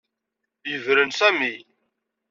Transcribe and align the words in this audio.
Yebren 0.69 1.09
Sami. 1.19 1.53